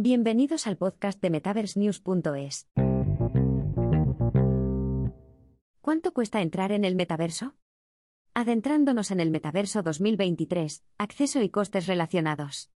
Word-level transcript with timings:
Bienvenidos 0.00 0.68
al 0.68 0.76
podcast 0.76 1.20
de 1.20 1.28
MetaverseNews.es. 1.28 2.68
¿Cuánto 5.80 6.14
cuesta 6.14 6.40
entrar 6.40 6.70
en 6.70 6.84
el 6.84 6.94
metaverso? 6.94 7.56
Adentrándonos 8.32 9.10
en 9.10 9.18
el 9.18 9.32
metaverso 9.32 9.82
2023, 9.82 10.84
acceso 10.98 11.42
y 11.42 11.48
costes 11.48 11.88
relacionados. 11.88 12.70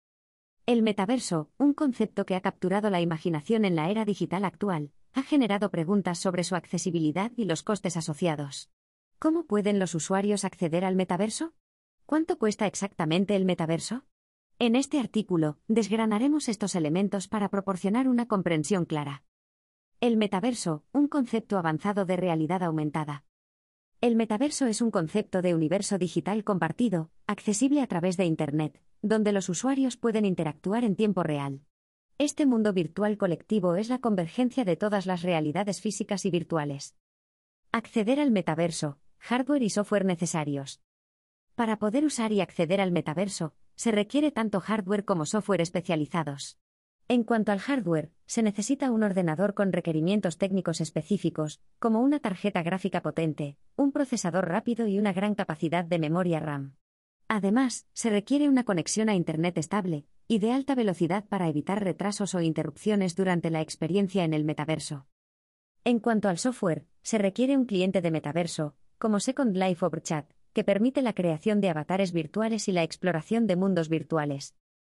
El 0.64 0.82
metaverso, 0.82 1.50
un 1.58 1.74
concepto 1.74 2.24
que 2.24 2.36
ha 2.36 2.40
capturado 2.40 2.88
la 2.88 3.00
imaginación 3.00 3.64
en 3.64 3.74
la 3.74 3.90
era 3.90 4.04
digital 4.04 4.44
actual, 4.44 4.92
ha 5.12 5.24
generado 5.24 5.72
preguntas 5.72 6.20
sobre 6.20 6.44
su 6.44 6.54
accesibilidad 6.54 7.32
y 7.34 7.46
los 7.46 7.64
costes 7.64 7.96
asociados. 7.96 8.70
¿Cómo 9.18 9.44
pueden 9.44 9.80
los 9.80 9.96
usuarios 9.96 10.44
acceder 10.44 10.84
al 10.84 10.94
metaverso? 10.94 11.52
¿Cuánto 12.06 12.38
cuesta 12.38 12.68
exactamente 12.68 13.34
el 13.34 13.44
metaverso? 13.44 14.04
En 14.60 14.74
este 14.74 14.98
artículo, 14.98 15.56
desgranaremos 15.68 16.48
estos 16.48 16.74
elementos 16.74 17.28
para 17.28 17.48
proporcionar 17.48 18.08
una 18.08 18.26
comprensión 18.26 18.86
clara. 18.86 19.22
El 20.00 20.16
metaverso, 20.16 20.84
un 20.90 21.06
concepto 21.06 21.58
avanzado 21.58 22.04
de 22.06 22.16
realidad 22.16 22.64
aumentada. 22.64 23.24
El 24.00 24.16
metaverso 24.16 24.66
es 24.66 24.82
un 24.82 24.90
concepto 24.90 25.42
de 25.42 25.54
universo 25.54 25.96
digital 25.96 26.42
compartido, 26.42 27.12
accesible 27.28 27.82
a 27.82 27.86
través 27.86 28.16
de 28.16 28.24
Internet, 28.24 28.82
donde 29.00 29.30
los 29.30 29.48
usuarios 29.48 29.96
pueden 29.96 30.24
interactuar 30.24 30.82
en 30.82 30.96
tiempo 30.96 31.22
real. 31.22 31.62
Este 32.18 32.44
mundo 32.44 32.72
virtual 32.72 33.16
colectivo 33.16 33.76
es 33.76 33.88
la 33.88 34.00
convergencia 34.00 34.64
de 34.64 34.74
todas 34.74 35.06
las 35.06 35.22
realidades 35.22 35.80
físicas 35.80 36.24
y 36.24 36.32
virtuales. 36.32 36.96
Acceder 37.70 38.18
al 38.18 38.32
metaverso, 38.32 38.98
hardware 39.18 39.62
y 39.62 39.70
software 39.70 40.04
necesarios. 40.04 40.82
Para 41.54 41.78
poder 41.78 42.04
usar 42.04 42.32
y 42.32 42.40
acceder 42.40 42.80
al 42.80 42.90
metaverso, 42.90 43.54
se 43.78 43.92
requiere 43.92 44.32
tanto 44.32 44.58
hardware 44.58 45.04
como 45.04 45.24
software 45.24 45.60
especializados. 45.60 46.58
En 47.06 47.22
cuanto 47.22 47.52
al 47.52 47.60
hardware, 47.60 48.10
se 48.26 48.42
necesita 48.42 48.90
un 48.90 49.04
ordenador 49.04 49.54
con 49.54 49.72
requerimientos 49.72 50.36
técnicos 50.36 50.80
específicos, 50.80 51.60
como 51.78 52.00
una 52.00 52.18
tarjeta 52.18 52.64
gráfica 52.64 53.02
potente, 53.02 53.56
un 53.76 53.92
procesador 53.92 54.48
rápido 54.48 54.88
y 54.88 54.98
una 54.98 55.12
gran 55.12 55.36
capacidad 55.36 55.84
de 55.84 56.00
memoria 56.00 56.40
RAM. 56.40 56.74
Además, 57.28 57.86
se 57.92 58.10
requiere 58.10 58.48
una 58.48 58.64
conexión 58.64 59.08
a 59.08 59.14
Internet 59.14 59.56
estable 59.58 60.06
y 60.26 60.40
de 60.40 60.50
alta 60.50 60.74
velocidad 60.74 61.24
para 61.28 61.48
evitar 61.48 61.84
retrasos 61.84 62.34
o 62.34 62.40
interrupciones 62.40 63.14
durante 63.14 63.48
la 63.48 63.60
experiencia 63.60 64.24
en 64.24 64.34
el 64.34 64.44
metaverso. 64.44 65.06
En 65.84 66.00
cuanto 66.00 66.28
al 66.28 66.38
software, 66.38 66.84
se 67.02 67.18
requiere 67.18 67.56
un 67.56 67.64
cliente 67.64 68.02
de 68.02 68.10
metaverso, 68.10 68.74
como 68.98 69.20
Second 69.20 69.56
Life 69.56 69.86
o 69.86 69.90
Chat, 70.00 70.28
que 70.58 70.64
permite 70.64 71.02
la 71.02 71.12
creación 71.12 71.60
de 71.60 71.70
avatares 71.70 72.10
virtuales 72.10 72.66
y 72.66 72.72
la 72.72 72.82
exploración 72.82 73.46
de 73.46 73.54
mundos 73.54 73.88
virtuales. 73.88 74.56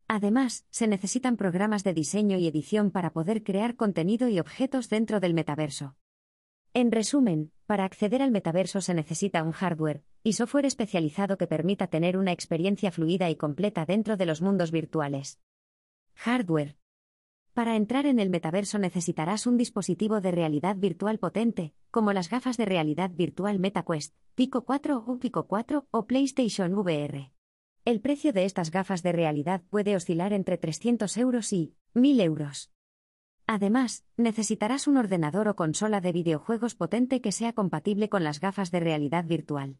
Además, 0.07 0.65
se 0.69 0.88
necesitan 0.88 1.35
programas 1.35 1.83
de 1.83 1.93
diseño 1.93 2.38
y 2.38 2.47
edición 2.47 2.91
para 2.91 3.11
poder 3.11 3.43
crear 3.43 3.75
contenido 3.75 4.30
y 4.30 4.39
objetos 4.39 4.87
dentro 4.87 5.19
del 5.19 5.33
metaverso. 5.33 5.97
En 6.73 6.93
resumen, 6.93 7.52
para 7.65 7.83
acceder 7.83 8.21
al 8.21 8.31
metaverso 8.31 8.80
se 8.80 8.93
necesita 8.93 9.43
un 9.43 9.52
hardware 9.52 10.02
y 10.23 10.31
software 10.31 10.65
especializado 10.65 11.37
que 11.37 11.45
permita 11.45 11.87
tener 11.87 12.15
una 12.15 12.31
experiencia 12.31 12.93
fluida 12.93 13.30
y 13.30 13.35
completa 13.35 13.85
dentro 13.85 14.15
de 14.15 14.27
los 14.27 14.41
mundos 14.41 14.71
virtuales. 14.71 15.41
Hardware. 16.15 16.77
Para 17.53 17.75
entrar 17.75 18.05
en 18.05 18.19
el 18.19 18.30
metaverso 18.30 18.80
necesitarás 18.80 19.45
un 19.45 19.57
dispositivo 19.57 20.21
de 20.21 20.31
realidad 20.31 20.77
virtual 20.77 21.19
potente, 21.19 21.73
como 21.92 22.14
las 22.14 22.30
gafas 22.30 22.58
de 22.58 22.66
realidad 22.66 23.12
virtual 23.12 23.59
MetaQuest, 23.59 24.16
Pico 24.36 24.64
4 24.64 25.04
o 25.06 25.20
Pico 25.20 25.48
4 25.48 25.88
o 25.90 26.06
PlayStation 26.06 26.73
VR. 26.73 27.32
El 27.86 28.02
precio 28.02 28.34
de 28.34 28.45
estas 28.45 28.72
gafas 28.72 29.02
de 29.04 29.12
realidad 29.12 29.64
puede 29.70 29.95
oscilar 29.95 30.34
entre 30.34 30.58
300 30.58 31.17
euros 31.17 31.52
y 31.54 31.73
1000 31.94 32.22
euros. 32.22 32.72
Además, 33.48 34.06
necesitarás 34.16 34.88
un 34.88 34.98
ordenador 34.98 35.48
o 35.48 35.56
consola 35.56 36.02
de 36.02 36.12
videojuegos 36.12 36.76
potente 36.76 37.20
que 37.20 37.32
sea 37.32 37.54
compatible 37.54 38.08
con 38.08 38.23
las 38.23 38.40
gafas 38.40 38.70
de 38.70 38.80
realidad 38.80 39.26
virtual. 39.26 39.80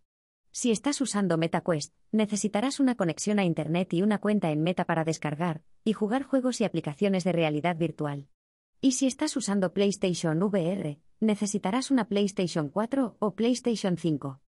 Si 0.52 0.72
estás 0.72 1.00
usando 1.02 1.38
MetaQuest, 1.38 1.94
necesitarás 2.12 2.80
una 2.80 2.96
conexión 2.96 3.38
a 3.38 3.44
Internet 3.44 3.94
y 3.94 4.02
una 4.02 4.18
cuenta 4.18 4.50
en 4.50 4.64
Meta 4.64 4.86
para 4.86 5.04
descargar 5.04 5.62
y 5.84 5.94
jugar 5.94 6.24
juegos 6.24 6.60
y 6.62 6.64
aplicaciones 6.64 7.24
de 7.24 7.32
realidad 7.32 7.78
virtual. 7.78 8.28
Y 8.82 8.94
si 8.94 9.06
estás 9.06 9.38
usando 9.38 9.74
PlayStation 9.74 10.42
VR, 10.42 11.00
necesitarás 11.20 11.92
una 11.92 12.08
PlayStation 12.08 12.70
4 12.70 13.18
o 13.20 13.36
PlayStation 13.36 13.98
5. 13.98 14.42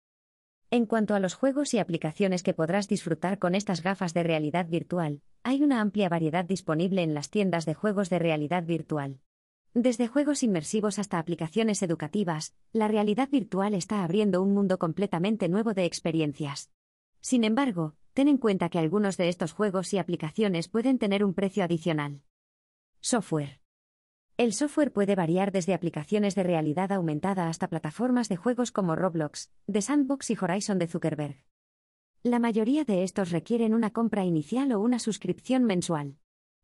En 0.70 0.86
cuanto 0.86 1.16
a 1.16 1.20
los 1.20 1.34
juegos 1.34 1.74
y 1.74 1.80
aplicaciones 1.80 2.44
que 2.44 2.54
podrás 2.54 2.88
disfrutar 2.88 3.40
con 3.40 3.56
estas 3.56 3.84
gafas 3.84 4.14
de 4.14 4.24
realidad 4.24 4.68
virtual, 4.70 5.22
hay 5.44 5.64
una 5.64 5.82
amplia 5.82 6.08
variedad 6.08 6.46
disponible 6.46 7.02
en 7.04 7.14
las 7.14 7.30
tiendas 7.30 7.66
de 7.66 7.74
juegos 7.74 8.09
de 8.09 8.20
realidad 8.20 8.64
virtual. 8.64 9.20
Desde 9.74 10.08
juegos 10.08 10.44
inmersivos 10.44 11.00
hasta 11.00 11.20
aplicaciones 11.20 11.82
educativas, 11.82 12.56
la 12.72 12.88
realidad 12.88 13.30
virtual 13.30 13.74
está 13.74 14.03
abriendo 14.03 14.42
un 14.42 14.53
mundo 14.53 14.80
completamente 14.80 15.50
nuevo 15.50 15.74
de 15.74 15.86
experiencias. 15.86 16.72
Sin 17.22 17.44
embargo, 17.44 17.96
ten 18.14 18.28
en 18.28 18.38
cuenta 18.38 18.70
que 18.70 18.80
algunos 18.80 19.18
de 19.18 19.30
estos 19.30 19.53
juegos 19.53 19.94
y 19.94 19.98
aplicaciones 19.98 20.68
pueden 20.68 21.00
tener 21.00 21.24
un 21.24 21.34
precio 21.34 21.64
adicional. 21.64 22.22
Software. 23.00 23.61
El 24.41 24.53
software 24.53 24.91
puede 24.91 25.13
variar 25.13 25.52
desde 25.52 25.75
aplicaciones 25.75 26.34
de 26.34 26.41
realidad 26.41 26.91
aumentada 26.91 27.47
hasta 27.47 27.68
plataformas 27.68 28.28
de 28.28 28.38
juegos 28.38 28.72
como 28.72 28.96
Roblox, 28.96 29.52
The 29.72 29.84
Sandbox 29.84 30.31
y 30.31 30.38
Horizon 30.41 30.79
de 30.79 30.88
Zuckerberg. 30.88 31.46
La 32.24 32.40
mayoría 32.40 32.84
de 32.84 33.03
estos 33.03 33.29
requieren 33.29 33.75
una 33.75 33.91
compra 33.91 34.25
inicial 34.25 34.72
o 34.72 34.79
una 34.79 34.97
suscripción 34.97 35.66
mensual. 35.66 36.18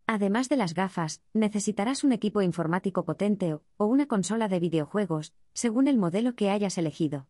Además 0.07 0.49
de 0.49 0.57
las 0.57 0.73
gafas, 0.73 1.21
necesitarás 1.33 2.03
un 2.03 2.13
equipo 2.13 2.41
informático 2.41 3.05
potente 3.05 3.53
o, 3.53 3.85
una 3.85 4.07
consola 4.07 4.47
de 4.47 4.59
videojuegos, 4.59 5.35
según 5.53 5.87
el 5.87 5.99
modelo 5.99 6.33
que 6.33 6.49
hayas 6.49 6.79
elegido. 6.79 7.27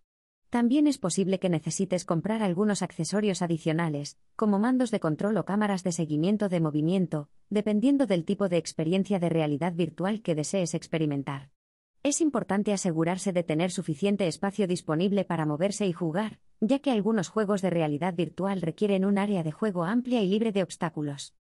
También 0.49 0.87
es 0.87 0.97
posible 0.97 1.39
que 1.39 1.49
necesites 1.49 2.05
comprar 2.05 2.41
algunos 2.41 2.81
accesorios 2.81 3.41
adicionales, 3.41 4.17
como 4.37 4.59
mandos 4.59 4.91
de 4.91 5.01
control 5.01 5.35
o 5.37 5.43
cámaras 5.43 5.83
de 5.83 5.91
seguimiento 5.91 6.47
de 6.47 6.61
movimiento, 6.61 7.29
dependiendo 7.49 8.07
del 8.07 8.23
tipo 8.23 8.47
de 8.47 8.57
experiencia 8.57 9.19
de 9.19 9.27
realidad 9.27 9.73
virtual 9.73 10.21
que 10.21 10.35
desees 10.35 10.73
experimentar. 10.73 11.49
Es 12.01 12.21
importante 12.21 12.71
asegurarse 12.71 13.33
de 13.33 13.43
tener 13.43 13.71
suficiente 13.71 14.27
espacio 14.27 14.67
disponible 14.67 15.25
para 15.25 15.45
moverse 15.45 15.85
y 15.85 15.91
jugar, 15.91 16.39
ya 16.61 16.79
que 16.79 16.91
algunos 16.91 17.27
juegos 17.27 17.61
de 17.61 17.69
realidad 17.69 18.13
virtual 18.13 18.61
requieren 18.61 19.03
un 19.03 19.17
área 19.17 19.43
de 19.43 19.51
juego 19.51 19.83
amplia 19.83 20.21
y 20.21 20.29
libre 20.29 20.53
de 20.53 20.63
obstáculos. 20.63 21.36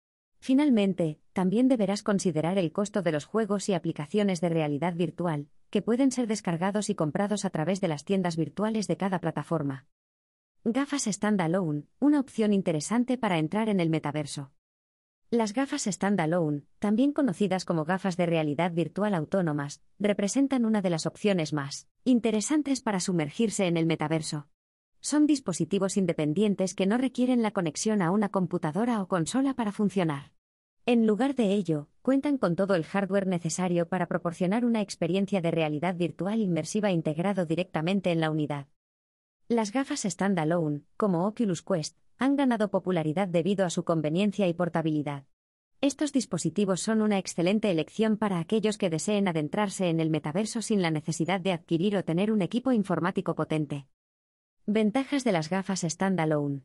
Finalmente, 0.43 1.21
también 1.33 1.69
deberás 1.69 2.03
considerar 2.03 2.59
el 2.59 2.73
costo 2.73 3.03
de 3.03 3.13
los 3.13 3.27
juegos 3.27 3.69
y 3.69 3.75
aplicaciones 3.75 4.41
de 4.41 4.49
realidad 4.49 4.93
virtual, 4.93 5.47
que 5.71 5.83
pueden 5.83 6.11
ser 6.11 6.27
descargados 6.27 6.91
y 6.91 6.97
comprados 6.97 7.45
a 7.45 7.51
través 7.51 7.81
de 7.81 7.87
las 7.87 8.05
tiendas 8.05 8.37
virtuales 8.37 8.89
de 8.89 8.97
cada 8.97 9.21
plataforma. 9.21 9.87
Gafas 10.65 11.05
Standalone, 11.05 11.85
una 12.01 12.19
opción 12.19 12.53
interesante 12.53 13.17
para 13.19 13.39
entrar 13.39 13.69
en 13.69 13.79
el 13.79 13.89
metaverso. 13.89 14.51
Las 15.31 15.53
gafas 15.53 15.85
Standalone, 15.85 16.65
también 16.81 17.13
conocidas 17.13 17.65
como 17.65 17.85
gafas 17.85 18.17
de 18.17 18.27
realidad 18.27 18.73
virtual 18.73 19.15
autónomas, 19.15 19.81
representan 20.01 20.65
una 20.65 20.83
de 20.83 20.91
las 20.91 21.07
opciones 21.07 21.53
más 21.53 21.87
interesantes 22.03 22.83
para 22.83 22.99
sumergirse 22.99 23.69
en 23.69 23.77
el 23.77 23.87
metaverso. 23.87 24.49
Son 24.99 25.27
dispositivos 25.27 25.97
independientes 25.97 26.75
que 26.75 26.87
no 26.87 26.99
requieren 26.99 27.43
la 27.43 27.53
conexión 27.53 28.03
a 28.03 28.11
una 28.11 28.29
computadora 28.29 29.01
o 29.03 29.07
consola 29.07 29.55
para 29.55 29.71
funcionar. 29.71 30.32
En 30.85 31.07
lugar 31.07 31.37
de 31.37 31.53
ello, 31.53 31.89
cuentan 32.03 32.39
con 32.39 32.57
todo 32.57 32.75
el 32.75 32.85
hardware 32.85 33.29
necesario 33.29 33.89
para 33.89 34.09
proporcionar 34.09 34.65
una 34.65 34.81
experiencia 34.81 35.41
de 35.41 35.53
realidad 35.53 35.95
virtual 35.95 36.41
inmersiva 36.41 36.91
integrado 36.91 37.47
directamente 37.47 38.11
en 38.11 38.19
la 38.19 38.33
unidad. 38.33 38.67
Las 39.47 39.71
gafas 39.71 40.03
standalone, 40.03 40.83
como 40.97 41.25
Oculus 41.29 41.63
Quest, 41.63 41.97
han 42.19 42.35
ganado 42.35 42.69
popularidad 42.69 43.29
debido 43.29 43.65
a 43.65 43.71
su 43.71 43.85
conveniencia 43.85 44.49
y 44.49 44.55
portabilidad. 44.55 45.25
Estos 45.81 46.13
dispositivos 46.13 46.81
son 46.81 47.01
una 47.01 47.19
excelente 47.19 47.71
elección 47.71 48.17
para 48.17 48.41
aquellos 48.41 48.77
que 48.77 48.91
deseen 48.91 49.29
adentrarse 49.29 49.89
en 49.89 50.01
el 50.01 50.11
metaverso 50.11 50.63
sin 50.63 50.83
la 50.83 50.91
necesidad 50.91 51.41
de 51.41 51.53
adquirir 51.53 51.97
o 51.97 52.05
tener 52.05 52.33
un 52.33 52.43
equipo 52.43 52.73
informático 52.73 53.37
potente. 53.37 53.87
Ventajas 54.67 55.23
de 55.23 55.31
las 55.31 55.49
gafas 55.49 55.83
standalone. 55.83 56.63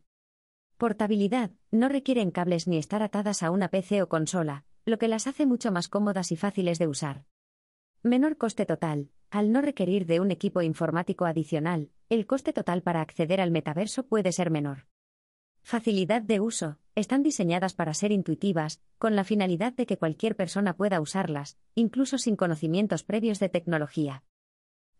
Portabilidad. 0.77 1.49
No 1.71 1.89
requieren 1.89 2.29
cables 2.29 2.67
ni 2.67 2.77
estar 2.77 3.01
atadas 3.01 3.41
a 3.41 3.49
una 3.49 3.69
PC 3.69 4.03
o 4.03 4.09
consola, 4.09 4.63
lo 4.85 4.99
que 4.99 5.07
las 5.07 5.25
hace 5.25 5.47
mucho 5.47 5.71
más 5.71 5.87
cómodas 5.87 6.31
y 6.31 6.35
fáciles 6.35 6.77
de 6.77 6.87
usar. 6.87 7.25
Menor 8.03 8.37
coste 8.37 8.67
total. 8.67 9.09
Al 9.31 9.51
no 9.51 9.61
requerir 9.61 10.05
de 10.05 10.19
un 10.19 10.29
equipo 10.29 10.61
informático 10.61 11.25
adicional, 11.25 11.89
el 12.09 12.27
coste 12.27 12.53
total 12.53 12.83
para 12.83 13.01
acceder 13.01 13.41
al 13.41 13.49
metaverso 13.49 14.05
puede 14.05 14.31
ser 14.31 14.51
menor. 14.51 14.85
Facilidad 15.63 16.21
de 16.21 16.39
uso. 16.39 16.77
Están 16.93 17.23
diseñadas 17.23 17.73
para 17.73 17.95
ser 17.95 18.11
intuitivas, 18.11 18.79
con 18.99 19.15
la 19.15 19.23
finalidad 19.23 19.73
de 19.73 19.87
que 19.87 19.97
cualquier 19.97 20.35
persona 20.35 20.77
pueda 20.77 21.01
usarlas, 21.01 21.57
incluso 21.73 22.19
sin 22.19 22.35
conocimientos 22.35 23.03
previos 23.03 23.39
de 23.39 23.49
tecnología. 23.49 24.23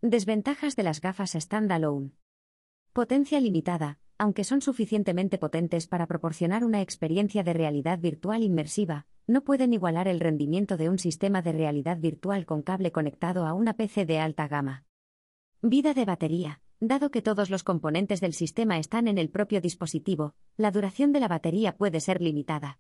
Desventajas 0.02 0.76
de 0.76 0.84
las 0.84 1.02
gafas 1.02 1.34
standalone. 1.34 2.18
Potencia 2.94 3.40
limitada, 3.40 4.00
aunque 4.18 4.44
son 4.44 4.62
suficientemente 4.62 5.38
potentes 5.38 5.88
para 5.88 6.08
proporcionar 6.08 6.64
una 6.64 6.81
experiencia 6.81 7.44
de 7.44 7.54
realidad 7.54 8.00
virtual 8.00 8.44
inmersiva, 8.44 9.06
no 9.28 9.44
pueden 9.44 9.74
igualar 9.74 10.08
el 10.08 10.19
rendimiento 10.19 10.78
de 10.78 10.90
un 10.90 11.00
sistema 11.00 11.42
de 11.42 11.52
realidad 11.52 11.98
virtual 11.98 12.46
con 12.46 12.62
cable 12.62 12.92
conectado 12.92 13.46
a 13.46 13.54
una 13.54 13.74
PC 13.74 14.06
de 14.06 14.19
alta 14.19 14.48
gama. 14.48 14.86
Vida 15.62 15.94
de 15.94 16.06
batería. 16.06 16.62
Dado 16.80 17.10
que 17.10 17.24
todos 17.24 17.50
los 17.50 17.64
componentes 17.64 18.22
del 18.22 18.34
sistema 18.34 18.78
están 18.78 19.08
en 19.08 19.18
el 19.18 19.30
propio 19.30 19.62
dispositivo, 19.62 20.36
la 20.58 20.69
duración 20.69 21.12
de 21.12 21.19
la 21.19 21.28
batería 21.28 21.75
puede 21.75 22.00
ser 22.00 22.22
limitada. 22.22 22.80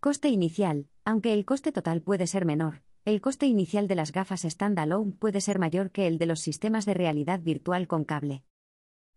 Coste 0.00 0.28
inicial. 0.28 0.88
Aunque 1.04 1.32
el 1.32 1.44
coste 1.44 1.70
total 1.70 2.02
puede 2.02 2.26
ser 2.26 2.44
menor, 2.44 2.82
el 3.04 3.20
coste 3.20 3.46
inicial 3.46 3.88
de 3.88 3.94
las 3.94 4.12
gafas 4.12 4.42
standalone 4.42 5.12
puede 5.12 5.40
ser 5.40 5.58
mayor 5.58 5.90
que 5.90 6.06
el 6.06 6.18
de 6.18 6.26
los 6.26 6.40
sistemas 6.40 6.84
de 6.84 6.94
realidad 6.94 7.40
virtual 7.40 7.86
con 7.86 8.04
cable. 8.04 8.44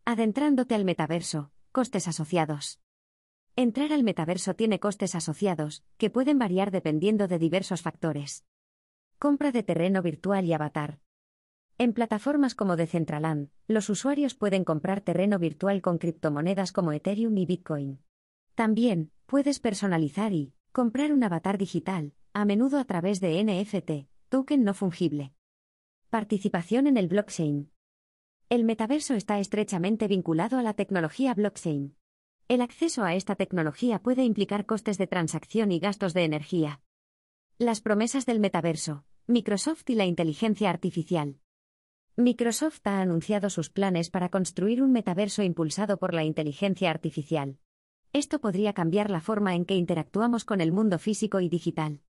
Adentrándote 0.05 0.75
al 0.75 0.85
metaverso, 0.85 1.51
costes 1.71 2.07
asociados. 2.07 2.79
Entrar 3.55 3.91
al 3.91 4.03
metaverso 4.03 4.55
tiene 4.55 4.79
costes 4.79 5.15
asociados, 5.15 5.83
que 5.97 6.11
pueden 6.11 6.37
variar 6.37 6.69
dependiendo 6.69 7.27
de 7.27 7.39
diversos 7.39 7.81
factores. 7.81 8.45
Compra 9.17 9.51
de 9.51 9.63
terreno 9.63 10.03
virtual 10.03 10.45
y 10.45 10.53
avatar. 10.53 10.99
En 11.79 11.91
plataformas 11.91 12.53
como 12.53 12.75
Decentraland, 12.75 13.49
los 13.67 13.89
usuarios 13.89 14.35
pueden 14.35 14.63
comprar 14.63 15.01
terreno 15.01 15.39
virtual 15.39 15.81
con 15.81 15.97
criptomonedas 15.97 16.71
como 16.71 16.91
Ethereum 16.91 17.35
y 17.37 17.45
Bitcoin. 17.45 17.99
También, 18.53 19.11
puedes 19.25 19.59
personalizar 19.59 20.33
y, 20.33 20.53
Comprar 20.75 21.13
un 21.13 21.23
avatar 21.23 21.57
digital, 21.57 22.11
a 22.33 22.43
menudo 22.43 22.79
a 22.79 22.83
través 22.83 23.21
de 23.21 23.41
NFT, 23.41 24.09
token 24.27 24.65
no 24.65 24.73
fungible. 24.73 25.31
Participación 26.09 26.87
en 26.87 26.97
el 26.97 27.07
blockchain. 27.07 27.71
El 28.47 28.63
metaverso 28.63 29.15
está 29.15 29.39
estrechamente 29.39 30.07
vinculado 30.07 30.59
a 30.59 30.61
la 30.61 30.75
tecnología 30.75 31.33
blockchain. 31.33 31.95
El 32.47 32.61
acceso 32.61 33.03
a 33.03 33.15
esta 33.15 33.35
tecnología 33.35 33.97
puede 34.03 34.23
implicar 34.23 34.67
costes 34.67 34.99
de 34.99 35.07
transacción 35.07 35.71
y 35.71 35.79
gastos 35.79 36.13
de 36.13 36.25
energía. 36.25 36.79
Las 37.57 37.81
promesas 37.81 38.27
del 38.27 38.39
metaverso, 38.39 39.03
Microsoft 39.25 39.89
y 39.89 39.95
la 39.95 40.05
inteligencia 40.05 40.69
artificial. 40.69 41.39
Microsoft 42.17 42.81
ha 42.85 43.01
anunciado 43.01 43.49
sus 43.49 43.71
planes 43.71 44.11
para 44.11 44.29
construir 44.29 44.83
un 44.83 44.91
metaverso 44.91 45.41
impulsado 45.41 45.97
por 45.97 46.13
la 46.13 46.23
inteligencia 46.23 46.91
artificial. 46.91 47.57
Esto 48.13 48.39
podría 48.39 48.73
cambiar 48.73 49.09
la 49.09 49.21
forma 49.21 49.55
en 49.55 49.65
que 49.65 49.73
interactuamos 49.75 50.45
con 50.45 50.61
el 50.61 50.71
mundo 50.71 50.99
físico 50.99 51.39
y 51.39 51.49
digital. 51.49 52.01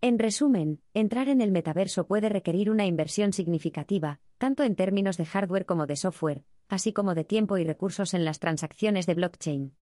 En 0.00 0.20
resumen, 0.20 0.80
entrar 0.94 1.28
en 1.28 1.40
el 1.40 1.50
metaverso 1.50 2.06
puede 2.06 2.28
requerir 2.28 2.70
una 2.70 2.86
inversión 2.86 3.32
significativa, 3.32 4.20
tanto 4.38 4.62
en 4.62 4.76
términos 4.76 5.16
de 5.16 5.26
hardware 5.26 5.66
como 5.66 5.86
de 5.86 5.96
software, 5.96 6.44
así 6.68 6.92
como 6.92 7.14
de 7.14 7.24
tiempo 7.24 7.58
y 7.58 7.64
recursos 7.64 8.14
en 8.14 8.24
las 8.24 8.38
transacciones 8.38 9.06
de 9.06 9.14
blockchain. 9.14 9.76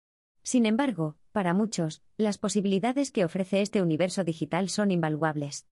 Sin 0.42 0.66
embargo, 0.66 1.16
para 1.30 1.54
muchos, 1.54 2.02
las 2.16 2.38
posibilidades 2.38 3.10
que 3.10 3.24
ofrece 3.24 3.62
este 3.62 3.80
universo 3.80 4.24
digital 4.24 4.68
son 4.68 4.90
invaluables. 4.90 5.66